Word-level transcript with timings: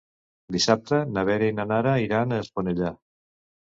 Dissabte 0.55 1.03
na 1.17 1.25
Vera 1.31 1.51
i 1.53 1.57
na 1.61 1.69
Nara 1.75 1.95
iran 2.09 2.37
a 2.37 2.45
Esponellà. 2.49 2.95